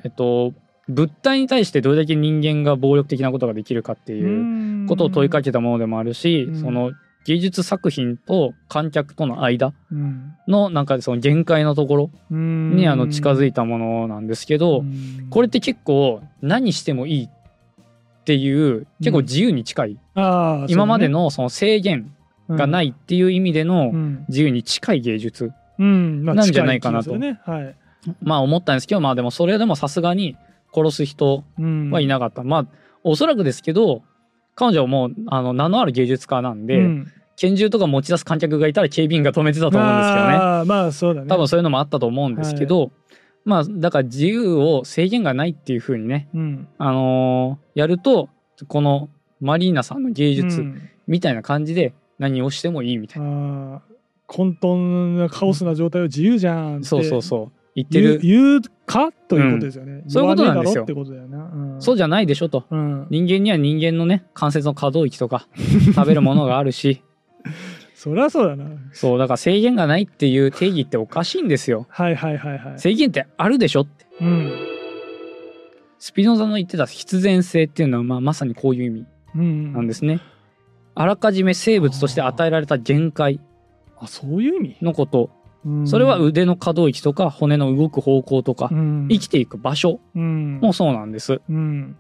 [0.04, 0.52] えっと、
[0.90, 6.56] 物体に対してどれだけ人間が暴力的なことができるかっていうことを問いかけたものでもあるし、うん。
[6.60, 6.92] その
[7.24, 10.34] 芸術作品と観客との間うん。
[10.48, 14.84] のなんかその限界のところににあの近づいたものなんですけど、
[15.30, 22.12] これって結構何してもいいっていう結構自由に近い、今までのその制限
[22.50, 23.92] がないいっていう意味での
[24.28, 26.24] 自由に近い芸術、なん。
[26.24, 27.18] なんじゃないかなと。
[27.18, 27.40] ね。
[27.46, 27.76] はい。
[28.22, 30.36] まあ思ったんですけどまあでもそれでもさすがに
[30.74, 32.66] 殺す人はいなかった、まあ
[33.04, 34.04] おそらくですけど
[34.56, 37.12] 彼女はもうあの名のある芸術家なんで、うん。
[37.38, 40.38] 拳銃とか持ち出す観客がいたら警備員が止めてたと思うんですけどね。
[40.66, 41.28] まあそうだね。
[41.28, 42.92] 多分そういうのもあったと思うんですけど、
[43.46, 46.68] まあだから自由を制限がないっていう風にねうん。
[46.78, 48.30] あのーやると
[48.68, 49.10] この
[49.40, 50.90] マリーナさんの芸術うん。
[51.08, 53.80] みたいな感じで何をしてもいいみたいな、あー
[54.28, 56.86] 混沌なカオスな状態を自由じゃんって。
[56.86, 58.20] そうそうそう言ってる。
[58.20, 59.12] 言うか？
[59.12, 60.84] ということですよね、そういうことなんですよ。
[60.84, 62.66] ってことだよな、うん、そうじゃないでしょと。
[62.70, 65.48] うん、人間には人間のね関節の可動域とか
[65.96, 67.02] 食べるものがあるし。
[67.96, 68.66] そりゃそうだな。
[68.94, 71.86] そうだから制限がないっていう定義っておかしいんですよ。
[71.90, 72.80] はいはいはいはい。
[72.80, 74.08] 制限ってあるでしょって。
[74.20, 74.52] うん。
[76.00, 79.06] スピノザの言ってた必然性っていうのは、まあ、まさにこういう意味
[79.36, 80.20] うんなんですね、
[80.96, 83.40] あらかじめ生物として与えられた限界。
[84.00, 85.30] あそういう意味、のこと。
[85.36, 85.41] うん
[85.86, 89.08] それは腕の可動域とか骨の動く方向とかうん。
[89.10, 90.60] 生きていく場所うん。
[90.60, 91.42] もそうなんです。
[91.50, 91.96] うん。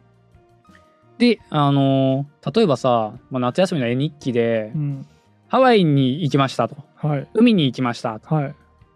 [1.18, 5.06] で、あのー例えばさ、まあ、夏休みの絵日記でうん。
[5.48, 6.78] ハワイに行きましたと。
[6.96, 7.28] はい。
[7.34, 8.34] 海に行きましたと。
[8.34, 8.56] はい。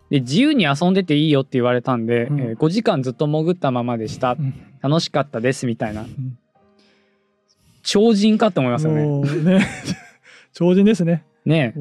[0.10, 2.40] で自由に遊んでていいよって言われたんで、うん。
[2.40, 4.32] えー5時間ずっと潜ったままでした。
[4.32, 4.54] うん。
[4.82, 6.06] 楽しかったですみたいな。
[7.84, 9.06] 超人かって思いますよね。
[9.60, 9.68] ね。
[10.54, 11.24] 超人ですね。
[11.46, 11.76] ね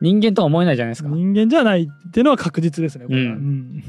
[0.00, 1.08] 人間とは思えないじゃないですか。
[1.08, 3.32] う人間じゃないっていうのは確実ですねこれは。
[3.32, 3.38] うん。
[3.38, 3.84] うん。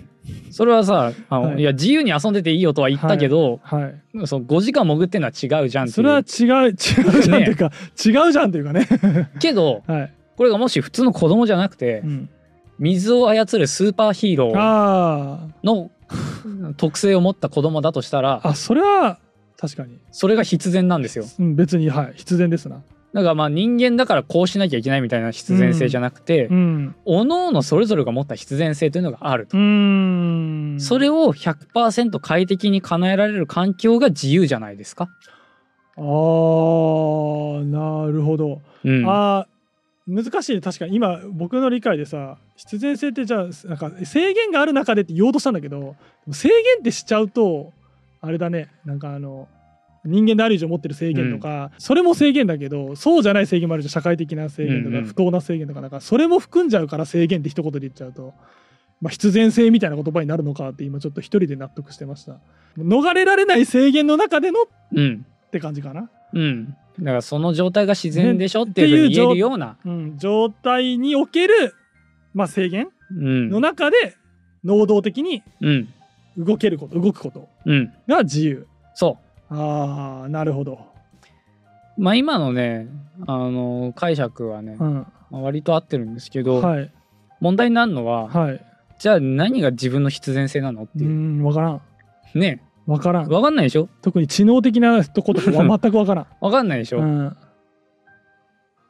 [0.52, 1.62] それはさあの、はい。
[1.62, 4.28] い、や自由に遊んでていいよとは言ったけど、はい。
[4.28, 7.72] その5時間潜ってんのは違うじゃんそれは違う違うじゃんっていうか、
[8.06, 8.88] 違うじゃんっていうかね。
[9.39, 12.30] けどはい、これがもし普通の子供じゃなくて、うん、
[12.80, 15.91] 水を操るスーパーヒーローあの
[16.78, 19.20] 特性を持った子供だとしたらああそれは
[19.60, 21.26] 確かに、それが必然なんですよ。
[21.39, 22.84] うん、別にはい必然ですな
[23.17, 26.95] だからまあ人間だからこうしなきゃいけないみたいな必然性じゃなくて、うん。
[27.03, 29.58] 各々それぞれが持った必然性というのがあると、そ
[30.99, 35.10] れを100%快適に叶えられる環境が自由じゃないですか、
[35.97, 40.62] あーなるほど、うん、あー難しいね。
[40.62, 40.95] 確かに。
[40.95, 45.95] 今僕の理解でさ必然性ってじゃあなんか制限がある中でって言おうとしたんだけど
[46.32, 47.73] 制限ってしちゃうと
[48.21, 48.69] あれだね。
[48.86, 49.47] なんかあの
[50.05, 55.05] 人間である以上持ってる制限とか、それも制限だけどそうじゃない制限もあるじゃん社会的な制限とか、うんうん。
[55.05, 58.33] 不当な制限とかなんかそれも含んじゃうから制限って一言で言っちゃうと、
[59.01, 62.38] まあ、必然性みたいな言葉になるのかって今ちょっと一人で納得してました。
[62.77, 65.25] 逃れられない制限の中でのっうん。
[65.51, 66.75] て感じかな、うん。
[66.99, 71.73] だからその状態が自然でしょっていう言えるような、うん、状態における、
[72.33, 73.49] まあ、制限うん。
[73.49, 74.15] の中で
[74.63, 75.88] 能動的にうん。
[76.38, 77.91] 動けること動くことうん。
[78.07, 78.67] が自由。
[78.93, 79.17] そ
[79.49, 80.79] ああなるほど、
[81.97, 82.88] うまあ今のね
[83.25, 84.93] あの解釈はね、うん、
[85.31, 86.91] まあ割と合ってるんですけど、はい。
[87.39, 88.65] 問題になるのは、はい。
[88.99, 91.81] じゃあ何が自分の必然性なのってういう、ん分からん。
[92.33, 92.63] ね。
[92.88, 93.29] 分からん。
[93.29, 93.89] わかんないでしょ？
[94.01, 96.27] 特に知能的なとことかは全く分からん。
[96.41, 97.38] わかんないでしょ、うん。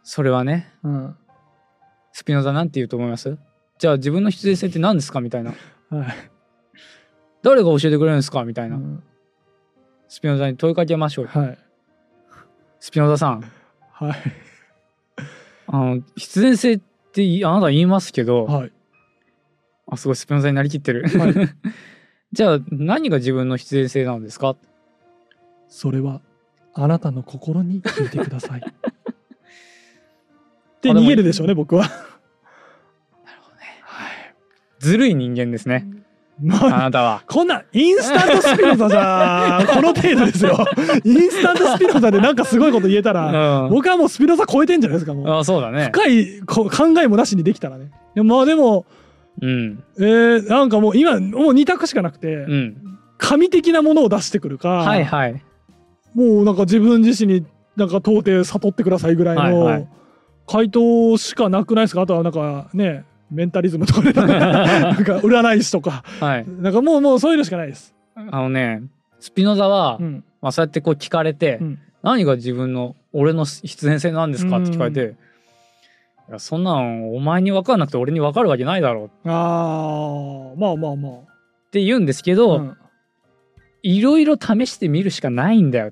[0.04, 0.72] それはね。
[0.82, 1.16] うん。
[2.14, 3.38] スピノザなんて言うと思います？
[3.80, 5.20] じゃあ自分の必然性って何ですか？
[5.20, 5.52] みたいな。
[5.90, 6.08] はい。
[7.44, 8.46] 誰が教えてくれるんですか？
[8.46, 9.04] みたいな、うん
[10.10, 11.26] スピノザに問いかけましょう。
[11.26, 11.58] よはい。
[12.80, 13.44] スピノザさん。
[13.92, 14.16] はい。
[15.68, 16.80] あの必然性っ
[17.12, 18.72] ていあなた言いますけど、はい。
[19.90, 21.34] あすごいスピノザになりきってる、はい。
[22.32, 24.56] じゃあ何が自分の必然性なんですか？
[25.68, 26.22] それは
[26.74, 28.62] あなたの心に聞いてください。
[28.64, 28.64] っ
[30.82, 31.24] てあでも逃げる。
[31.24, 31.90] でしょうね僕は。
[34.80, 35.88] ずるい人間ですね。
[35.90, 36.07] ま
[36.52, 37.24] ああなたは。
[37.28, 40.58] こんなインスタントスピノザじゃ この程度ですよ。
[41.04, 43.64] インスタントスピノザでなんかすごいこと言えたら。
[43.66, 43.70] うん。
[43.72, 45.40] 僕はもうスピノザ超えてんじゃないですかもう。
[45.40, 45.90] あそうだね。
[45.92, 47.92] 深いこ考えもなしにできたらね。
[48.14, 48.86] でもまあでも
[49.42, 49.84] うん。
[50.00, 52.78] えー、なんかもう今もう2択しかなくて、うん。
[53.18, 55.42] 神的なものを出してくるか、はいはい。
[56.14, 57.46] もうなんか自分自身に
[57.76, 59.88] なんか到底悟ってくださいぐらいの
[60.48, 62.02] 回答しかなくないですか？
[62.02, 64.14] あとはなんかねメンタリズムとかね。
[64.16, 66.04] なんか占い師とか。
[66.20, 66.46] はい。
[66.48, 67.94] なんかもうもうそういうのしかないです。
[68.16, 68.84] あのね
[69.20, 70.24] スピノザは、うん。
[70.42, 71.80] まあ、そうやってこう聞かれて、うん。
[72.04, 75.16] 何が自分の俺の必然性なんですかって聞かれて、
[76.30, 80.60] いやそんなんお前に分かんなくて俺に分かるわけないだろうっあー。
[80.60, 81.10] まあまあま
[81.72, 82.36] て言うんですけあ。
[82.36, 82.78] ど、うん。
[83.84, 85.92] いろいろ試してみるしかないんだよ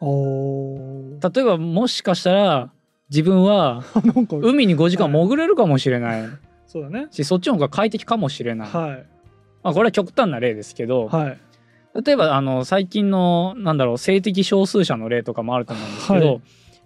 [0.00, 2.70] 例えばもしかしたら
[3.10, 3.82] 自分は
[4.30, 6.28] 海に5時間潜れるかもしれない
[6.68, 7.08] そうだね。
[7.10, 8.90] しそっちの方が快適かもしれない、はい
[9.64, 11.38] まあ、これは極端な例ですけど、はい
[12.04, 16.42] 例えばあの最近のなんだろう性的少数者の例とかもあると思うんですけど、はい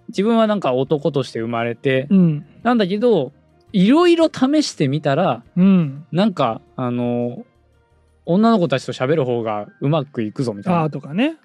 [0.08, 3.32] 自分はなんか男として生まれて、うんなんだけど
[3.72, 6.06] いろいろ試してみたらうん。
[6.12, 7.44] なんかあの
[8.26, 11.36] 女の子たちと喋る方がうまくいくぞみたいあなーとかね。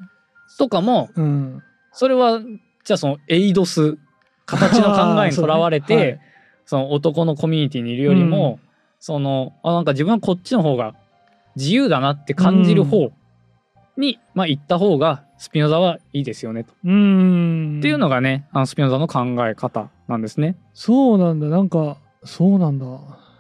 [0.58, 1.64] とかもうん。
[1.92, 2.42] それは
[2.84, 3.98] じゃあそのエイドス
[4.46, 6.20] 形の考えにとらわれてはい
[6.68, 8.60] その男のコミュニティにいるよりも、
[9.00, 10.94] そのあなんか自分はこっちの方が
[11.56, 13.12] 自由だなって感じる方
[13.98, 17.80] に、まあ行った方がスピノザはいいですよねと、うーん。
[17.80, 20.58] っていうのがねあのスピノザの考え方なんですね。
[20.74, 21.48] そうなんだ。
[21.48, 22.86] なんかそうなんだ。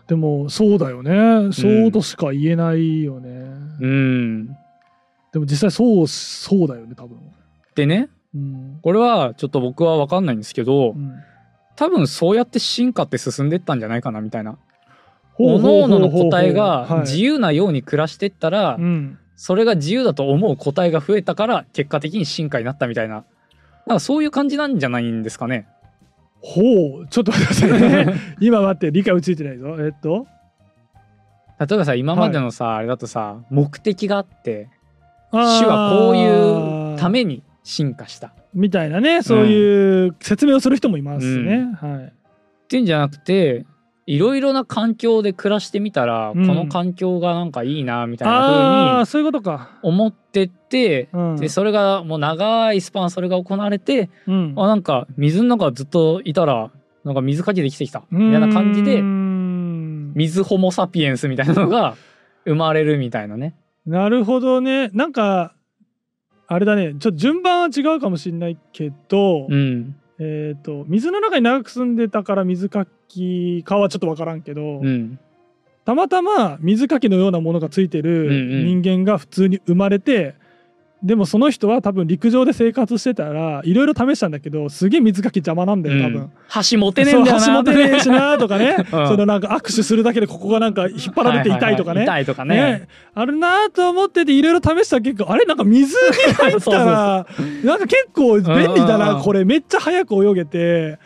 [0.08, 1.52] でもそうだよね。
[1.52, 3.30] そうとしか言えないよね、
[3.82, 4.48] うん。
[5.34, 7.20] でも実際そうそうだよね多分。
[7.76, 11.14] でねうん、これはちょっと僕は分かんないんですけど、うん、
[11.78, 14.58] 多分そうやって進化って進んでったんじゃないかなみたいな。
[15.34, 17.00] ほう各々の答えがはい。
[17.02, 23.24] 自由なように暮らしてったら、うん、それが自由だと思う答えが増えたから結果的に進化になったみたいな。
[23.86, 25.68] なんかそういう感じなんじゃないんですかね。
[26.42, 26.62] ほ
[27.04, 27.08] う。
[27.10, 28.14] ちょっと待ってくださいね。
[28.42, 29.78] 今待って理解ついてないぞ。
[29.80, 30.28] えっと？
[31.60, 34.70] 例えばさ今までのさ、あれだとさ目的があって
[35.32, 38.28] 種はこういうために進化した。
[38.28, 42.14] っみたいなねそういう説明をする人もいますね、はい。
[42.70, 43.66] ていうんじゃなくて
[44.06, 46.48] いろいろな環境で暮らしてみたら、うん。
[46.48, 54.54] この環境がなんかいいなみたいあな風にあそういうことか、思ってって、うん、でそれがもう長いスパンそれが行われてうん。
[54.56, 56.72] あなんか水の中ずっといたら
[57.04, 58.04] なんか水かけてきてきた。
[58.10, 61.98] みたいな感じで水ホモ・サピエンスみたいなのが
[62.46, 63.56] 生まれるみたいなね。
[63.86, 64.88] なるほどね。
[64.94, 65.54] なんか
[66.48, 66.94] あれだね。
[66.94, 69.96] ちょっと順番は違うかもしれないけど、うん。
[70.20, 75.20] えっ、と水の中に長く住んでたから水かきかはちょっと分からんけど、うん。
[75.86, 78.34] たまたま水かきのようなものがついてるうんう
[78.64, 78.82] ん。
[78.82, 80.36] 人間が普通に生まれて、
[81.04, 86.22] でもその人は多分陸上で生活してたらいろいろ試したんだけどすげえ水かき邪魔なんだよ多分。
[86.22, 87.46] うん箸持てねえんだよな。
[87.46, 89.08] 橋持てねえしなとかね、 うん。
[89.10, 92.56] そのなんか握手するだけでここがなんか引っ張られて痛いとかね、ははは痛いとかね。
[92.56, 95.94] ね、あるなと思ってていろいろ試した結構あれなんか水
[96.28, 97.28] に入ったら
[97.64, 99.22] なんか結構便利だなん。
[99.22, 99.44] これ。
[99.44, 101.00] めっちゃ早く泳げて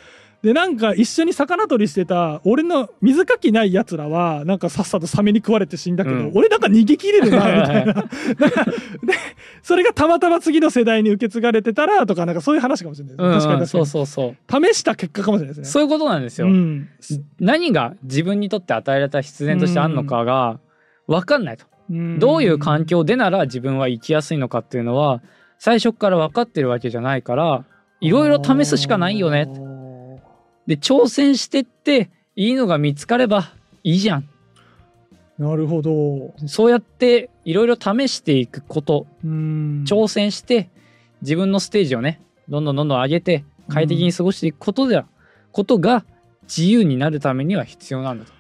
[0.43, 6.31] でなんか一緒に魚取りしてた俺の水かきないやつらはなんかさっさとサメに食われて死んだけど、うん。
[6.33, 7.93] 俺なんか逃げ切れるな みたいな。
[7.93, 8.07] で
[9.61, 13.85] それがたまたま次の世代に受け継がれてたらとかなんかそういう話かもしれないですね、うん確かに確かに。
[13.85, 14.65] そうそうそう。
[14.73, 15.65] 試した結果かもしれないですね。
[15.65, 16.89] そういうことなんですよ、うん。
[17.39, 20.59] 何が自分にとって与えられた必然としてあるのかが
[21.07, 21.65] 分かんないと、
[22.17, 25.21] どういう環境でなら自分は生きやすいのかっていうのは
[25.59, 27.65] 最初から分かってるわけじゃないから
[27.99, 29.47] いろいろ試すしかないよね
[30.67, 33.51] で挑戦してっていいのが見つかれば
[33.83, 34.29] いいじゃん。
[35.37, 36.33] なるほど。
[36.47, 39.07] そうやっていろいろ試していくこと。
[39.23, 39.83] うん。
[39.87, 40.69] 挑戦して
[41.21, 45.03] 自分のステージをねどんどんどんどん上げて快適に過ごしていくことで、
[45.51, 46.05] ことが
[46.43, 48.31] 自由になるためには必要なんだと。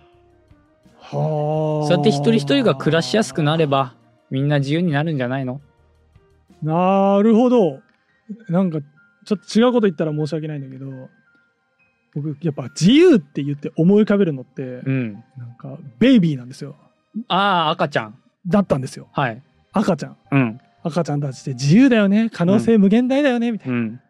[0.99, 1.87] はあ。
[1.87, 3.95] そうやって一人一人が暮らしやすくなれば
[4.29, 5.59] みんな自由になるんじゃないの？
[6.61, 7.79] なるほど。
[8.47, 8.79] なんか
[9.25, 11.09] ちょっと違うこと言ったら申し訳ないんだけど
[12.13, 15.13] 僕やっぱ自由って言って思い浮かべるのって、うん。
[15.13, 16.75] なんかベイビーなんですよ
[17.27, 18.17] ああ、赤ちゃん。
[18.47, 19.41] だったんですよはい。
[19.71, 20.59] 赤ちゃんうん。
[20.83, 24.01] 赤ちゃんたちって自由だよね可能性無限大だよね、みたいなうん。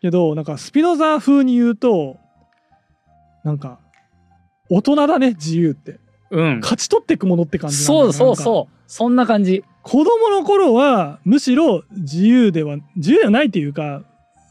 [0.00, 2.16] けどなんかスピノザ風に言うと
[3.44, 3.78] なんか
[4.70, 6.60] 大人だね自由ってうん。
[6.60, 8.74] 勝ち取っていくものって感じそうそううそう。
[8.86, 9.64] そんな感じ。
[9.82, 14.02] 子供の頃はむしろ自由では自由ではないっていうか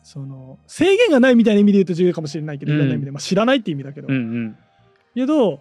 [0.07, 2.77] その制限がないみたいな意味で言うと自由かもしれないけど、うん。
[2.77, 4.57] いろんな意味で、まあ、知らないって意味だけど、うんうん。
[5.13, 5.59] けど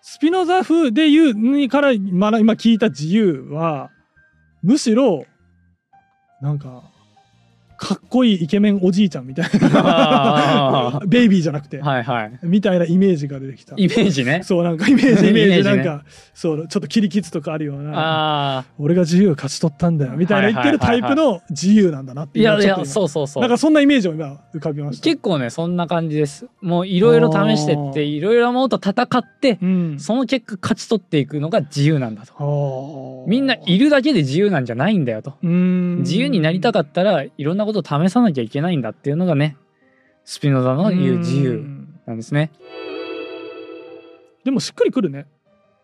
[0.00, 3.90] スピノザ風で言うにから、まあ、今聞いた自由は
[4.62, 5.26] むしろ
[6.40, 6.84] なんか
[7.78, 12.38] かっこいいイケメンおじいちゃんみたいあな ベイビーじゃなくて、はいはい。
[12.42, 14.40] みたいなイメージが出てきたイメージね。
[14.42, 18.64] そうなんかイメージイメージなんかそうちょっと切り傷とかあるような。
[18.78, 23.42] 俺が自由を勝ち取ったんだよみたいな言ってるタイプの自由なんだなっていやいや、うそうそうそう。
[23.42, 26.46] なんかそんなイメージを今浮かびました結構ね、そんな感じです。
[26.60, 33.24] もういろいろ試してって、いろいろなものと戦って、うんその結果勝ち取っていくのが自由なんだと。
[33.28, 35.34] みんないるだけで自由なんじゃないんだよと。
[35.42, 39.56] うん自由になりたかったらいろんなことを試さなきゃいけないんだっていうのがね、
[40.24, 42.50] スピノザの言う自う由んなんですね。
[44.44, 45.26] でもしっくりくるね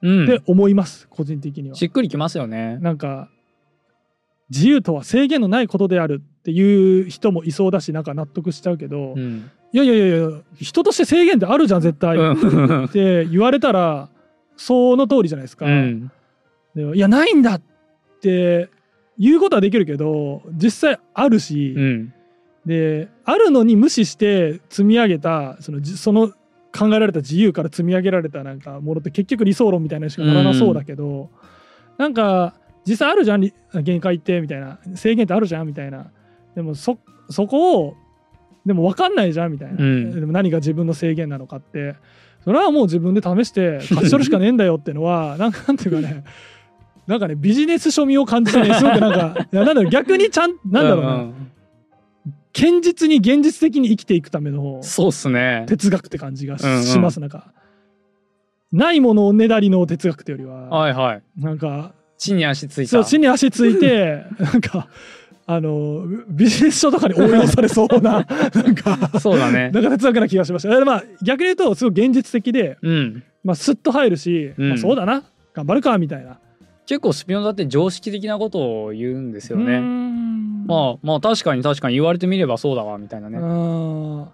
[0.03, 0.25] うん。
[0.25, 2.79] って思います個人的にはしっくりきますよね。
[2.79, 3.29] なんか
[4.51, 9.51] 自由とは制限のないことであるっていう人もいそうだしなんか納得しちゃうけど、いうん。
[9.73, 10.29] やいやいやいや
[10.61, 12.89] 人として制限ってあるじゃん絶対、っうん。
[12.89, 14.09] て言われたら
[14.57, 16.11] その通りじゃないですか、うん。
[16.75, 17.63] でいやないんだっ
[18.21, 18.69] て
[19.19, 22.15] 言うことはできるけど実際あるし、うん。
[22.65, 26.29] であるのに無視して積み上げたそのじその
[26.73, 31.29] 考えられた自由から積み上げられたなんかものって結局理想論みたいなのしかならなそうだけど、
[31.99, 32.55] なんか
[32.87, 36.11] 実際あるじゃんり限界ってみたいな制限ってあるじゃんみたいな。
[36.55, 36.99] でもそ
[37.29, 37.97] そこを
[38.65, 40.21] でも分かんないじゃんみたいな、うん。
[40.21, 41.97] でも何が自分の制限なのかって。
[42.45, 46.25] それはもう自分で試して勝ち取るしかねえんだよっていうのはなんかなんていうかね
[47.07, 51.53] なんかねビジネス書味を感じてねすごくなんか いやなんだろう逆にちゃんなんだろうな、ん
[52.55, 55.65] 堅実に現実的に生きていくためのそうっすね。
[55.69, 57.53] 哲学って感じがし,、うんうんますなんか
[58.73, 61.23] ないものをねだりの哲学ってよりは、はいはい。
[61.39, 62.91] なんか地に足ついた。
[62.91, 64.89] そう地に足ついて なんか
[65.47, 69.71] あのビジネス書とかに応用されそうな なんかそうだね。
[69.71, 73.23] なんか哲学な気がしましたでまあ逆に言うとすごい現実的で、うん。
[73.45, 76.39] まあ、スッと入るし、うんまあ、そうだな頑張るかみたいな。
[76.87, 79.79] 結構スピノザって常識的なことを言うんですよね。
[79.79, 83.39] んまあまあ確かに確かに言われてみればそうだわみたいなね。
[83.39, 84.29] うん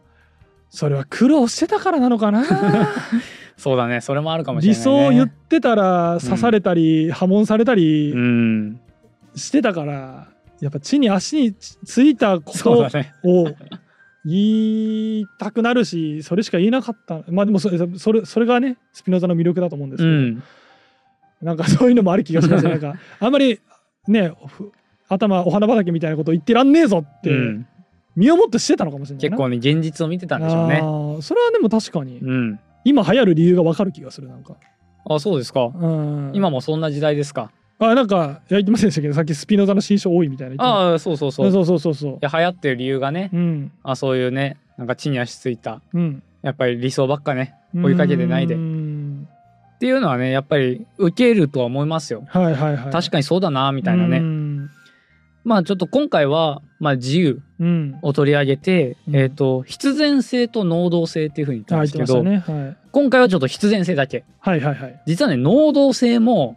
[0.70, 2.44] それは苦労してたからなのかな？
[3.56, 4.00] そうだね。
[4.00, 5.00] それもあるかもしれ理ない、ね。
[5.00, 8.80] 想を言ってたら刺されたり、破門されたりうん。
[9.34, 10.28] してたから
[10.60, 13.14] やっぱ地に足についたことそうだね。
[13.24, 13.46] を
[14.24, 20.42] 言いたくなるしそれしか言えなかったまあでもそれそれそれがねスピノザの魅力だと思うんですけど、うん。
[21.42, 23.60] なんかそういうのもある気がします なんかあんまり
[24.06, 24.72] ねふ
[25.08, 27.66] 頭お花畑みたいなこと言ってらんねえぞって、うん、
[28.16, 29.28] 身をもってしてたのかもしれないな。
[29.30, 30.76] 結構ね現実を見てたんでしょうね。
[30.76, 30.84] あ。
[30.84, 32.60] ーそれはでも確かに、うん。
[32.84, 34.54] 今流行る理由がわかる気がするなんか、
[35.08, 35.70] あそうですか？
[35.74, 37.50] うん、今もそんな時代ですか？
[37.78, 41.48] あなんか言ってませんでしたけどさっきスピノザの新書多いみたいなああそうそうそう。
[41.48, 42.18] いそうそうそうそう。
[42.20, 43.72] や流行ってる理由がね、うん。
[43.82, 46.22] あそういうねなんか地に足ついたうん。
[46.42, 48.54] やっぱり理想ばっかね追いかけてないで。
[48.54, 48.77] っうん
[49.78, 52.24] ていうのはねやっぱり受けるとは思いますよ。
[52.28, 52.92] はいはいはい。
[52.92, 54.18] 確かにそうだなみたいなね。
[54.18, 54.70] うん。
[55.44, 57.98] まあちょっと今回はまあ自由うん。
[58.02, 59.16] を取り上げて、うん。
[59.16, 62.38] えっ、と必然性と能動性っていうふうに言ったんあですけど、ね。
[62.38, 62.76] はい。
[62.92, 64.24] 今回はちょっと必然性だけ。
[64.40, 65.02] はいはいはい。
[65.06, 66.56] 実はね能動性も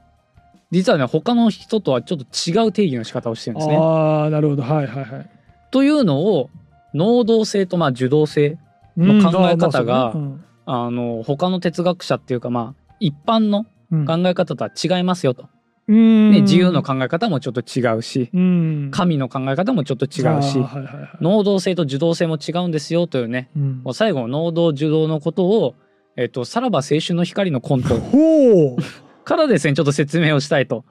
[0.72, 3.78] 実はね他の人とはちょっと違う定義の仕方をしてるんですね。
[3.78, 4.64] ああなるほど。
[4.64, 5.30] はいはいはい。
[5.70, 6.50] というのを
[6.94, 8.58] 能動性とまあ受動性
[8.98, 10.38] うん考え方があーまあそうね。
[10.66, 14.06] あの他の哲学者っていうかまあ一般のうん。
[14.06, 15.50] 考え方とは違いますよと。
[15.88, 16.32] うん。
[16.32, 18.90] ね、自由の考え方もちょっと違うしうん。
[18.92, 21.10] 神の考え方もちょっと違うしはいはいはい。
[21.20, 23.82] 能動性と受動性も違うんですよというねうん。
[23.84, 25.76] もう最後能動受動のことを、
[26.16, 28.00] えっと、さらば青春の光のコント。
[29.26, 30.86] からですねちょっと説明をしたいと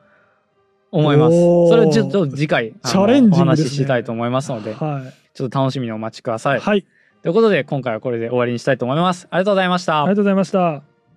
[0.92, 1.36] 思います。
[1.36, 5.14] それをちょっと次回チャレンジンお話ししたいと思いますのではい。
[5.32, 6.60] ちょっと楽しみにお待ちください。
[6.60, 6.84] はい。
[7.22, 9.28] ということで今回はこれで終わりにしたいと思います。
[9.30, 10.02] ありがとうございました。
[10.02, 10.14] ありが。
[10.16, 10.89] とうございました